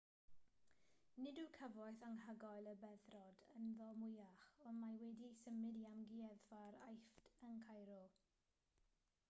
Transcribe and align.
nid 1.23 1.39
yw 1.41 1.49
cyfoeth 1.57 2.05
anhygoel 2.07 2.69
y 2.71 2.73
beddrod 2.85 3.43
ynddo 3.59 3.89
mwyach 4.03 4.47
ond 4.69 4.83
mae 4.85 4.97
wedi'i 5.03 5.29
symud 5.41 5.77
i 5.81 5.83
amgueddfa'r 5.91 6.79
aifft 6.87 7.29
yn 7.51 7.61
cairo 7.67 7.99